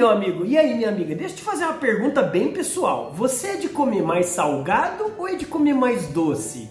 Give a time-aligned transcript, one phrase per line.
[0.00, 0.46] meu amigo?
[0.46, 1.14] E aí, minha amiga?
[1.14, 3.12] Deixa eu te fazer uma pergunta bem pessoal.
[3.14, 6.70] Você é de comer mais salgado ou é de comer mais doce?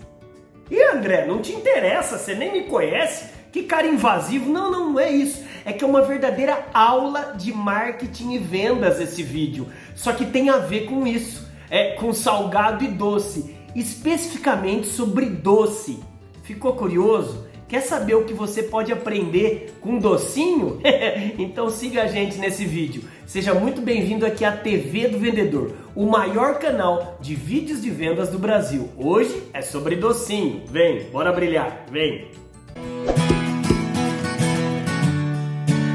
[0.71, 3.29] E André, não te interessa, você nem me conhece?
[3.51, 4.51] Que cara invasivo.
[4.51, 5.43] Não, não, não é isso.
[5.63, 9.67] É que é uma verdadeira aula de marketing e vendas esse vídeo.
[9.93, 11.47] Só que tem a ver com isso.
[11.69, 13.55] É com salgado e doce.
[13.75, 15.99] Especificamente sobre doce.
[16.41, 17.47] Ficou curioso?
[17.69, 20.81] Quer saber o que você pode aprender com docinho?
[21.37, 23.03] então siga a gente nesse vídeo.
[23.29, 28.29] Seja muito bem-vindo aqui à TV do Vendedor, o maior canal de vídeos de vendas
[28.29, 28.89] do Brasil.
[28.97, 30.63] Hoje é sobre docinho.
[30.65, 32.31] Vem, bora brilhar, vem!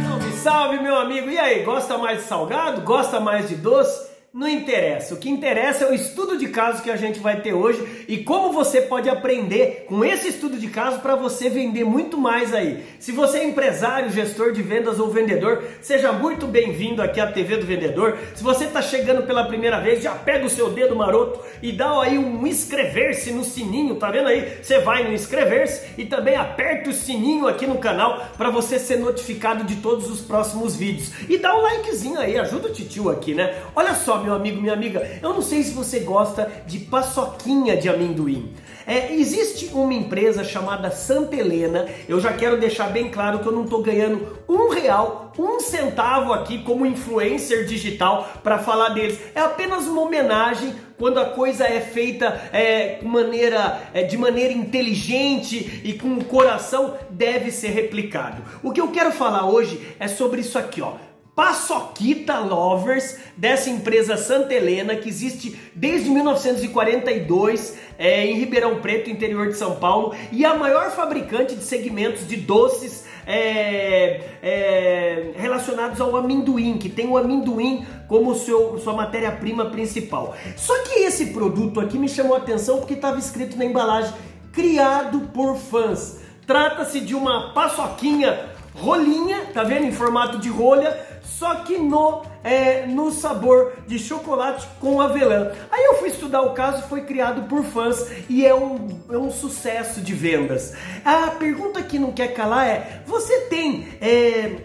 [0.07, 1.29] Salve, salve, meu amigo!
[1.29, 2.83] E aí, gosta mais de salgado?
[2.83, 4.14] Gosta mais de doce?
[4.35, 5.15] Não interessa.
[5.15, 8.25] O que interessa é o estudo de caso que a gente vai ter hoje e
[8.25, 12.85] como você pode aprender com esse estudo de caso para você vender muito mais aí.
[12.99, 17.59] Se você é empresário, gestor de vendas ou vendedor, seja muito bem-vindo aqui à TV
[17.59, 18.19] do Vendedor.
[18.35, 22.03] Se você está chegando pela primeira vez, já pega o seu dedo maroto e dá
[22.03, 24.59] aí um inscrever-se no sininho, tá vendo aí?
[24.61, 28.97] Você vai no inscrever-se e também aperta o sininho aqui no canal para você ser
[28.97, 31.13] notificado de todos os próximos vídeos.
[31.29, 33.63] E dá um likezinho aí, ajuda o titio aqui, né?
[33.77, 37.89] Olha só, meu amigo, minha amiga, eu não sei se você gosta de paçoquinha de
[37.89, 38.53] amendoim.
[38.87, 41.87] É, existe uma empresa chamada Santa Helena.
[42.09, 46.33] Eu já quero deixar bem claro que eu não estou ganhando um real, um centavo
[46.33, 49.19] aqui como influencer digital para falar deles.
[49.35, 55.81] É apenas uma homenagem quando a coisa é feita é, maneira, é, de maneira inteligente
[55.83, 58.43] e com o coração, deve ser replicado.
[58.63, 60.93] O que eu quero falar hoje é sobre isso aqui, ó.
[61.35, 69.49] Paçoquita Lovers, dessa empresa Santa Helena, que existe desde 1942 é, em Ribeirão Preto, interior
[69.49, 76.15] de São Paulo, e a maior fabricante de segmentos de doces é, é, relacionados ao
[76.17, 80.37] amendoim, que tem o amendoim como seu, sua matéria-prima principal.
[80.57, 84.15] Só que esse produto aqui me chamou a atenção porque estava escrito na embalagem
[84.53, 86.21] criado por fãs.
[86.47, 89.87] Trata-se de uma paçoquinha rolinha, tá vendo?
[89.87, 90.97] Em formato de rolha,
[91.39, 95.51] só que no, é, no sabor de chocolate com avelã.
[95.71, 99.33] Aí eu fui estudar o caso, foi criado por fãs e é um, é um
[99.33, 100.75] sucesso de vendas.
[101.05, 103.89] A pergunta que não quer calar é: você tem.
[104.01, 104.59] É,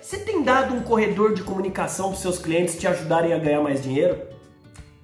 [0.00, 3.82] você tem dado um corredor de comunicação para seus clientes te ajudarem a ganhar mais
[3.82, 4.18] dinheiro?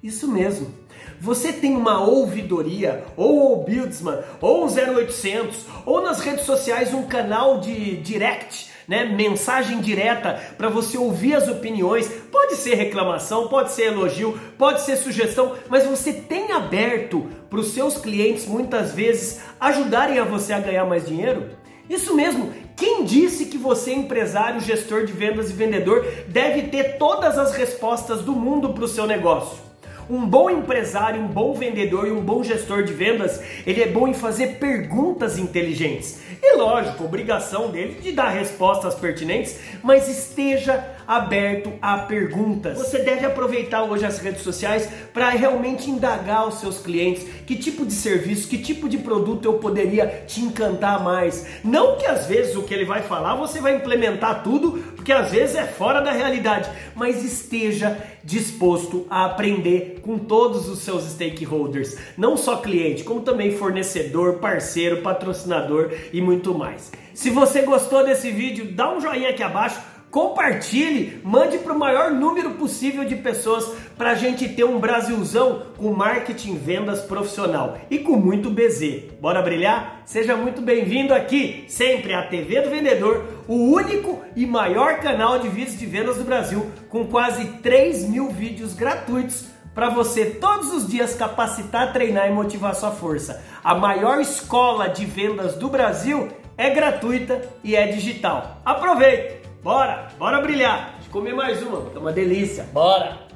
[0.01, 0.73] Isso mesmo.
[1.21, 7.03] Você tem uma ouvidoria, ou o Buildsman, ou o 0800, ou nas redes sociais um
[7.03, 12.07] canal de direct, né, mensagem direta para você ouvir as opiniões.
[12.31, 17.67] Pode ser reclamação, pode ser elogio, pode ser sugestão, mas você tem aberto para os
[17.67, 21.51] seus clientes muitas vezes ajudarem a você a ganhar mais dinheiro?
[21.87, 22.51] Isso mesmo.
[22.75, 28.21] Quem disse que você, empresário, gestor de vendas e vendedor, deve ter todas as respostas
[28.21, 29.68] do mundo para o seu negócio?
[30.09, 34.07] Um bom empresário, um bom vendedor e um bom gestor de vendas, ele é bom
[34.07, 36.19] em fazer perguntas inteligentes.
[36.41, 42.77] E lógico, obrigação dele de dar respostas pertinentes, mas esteja aberto a perguntas.
[42.77, 47.85] Você deve aproveitar hoje as redes sociais para realmente indagar os seus clientes que tipo
[47.85, 51.45] de serviço, que tipo de produto eu poderia te encantar mais.
[51.63, 55.31] Não que às vezes o que ele vai falar você vai implementar tudo, porque às
[55.31, 61.95] vezes é fora da realidade, mas esteja disposto a aprender com todos os seus stakeholders,
[62.17, 66.91] não só cliente, como também fornecedor, parceiro, patrocinador e muito mais.
[67.13, 69.79] Se você gostou desse vídeo, dá um joinha aqui abaixo
[70.11, 75.67] Compartilhe, mande para o maior número possível de pessoas para a gente ter um Brasilzão
[75.77, 79.03] com marketing vendas profissional e com muito BZ.
[79.21, 80.01] Bora brilhar?
[80.05, 85.47] Seja muito bem-vindo aqui, sempre a TV do Vendedor, o único e maior canal de
[85.47, 89.45] vídeos de vendas do Brasil, com quase 3 mil vídeos gratuitos
[89.79, 93.41] para você todos os dias capacitar, treinar e motivar sua força.
[93.63, 98.57] A maior escola de vendas do Brasil é gratuita e é digital.
[98.65, 99.47] Aproveite!
[99.63, 100.95] Bora, bora brilhar.
[100.95, 102.67] Deixa eu comer mais uma, é uma delícia.
[102.73, 103.28] Bora.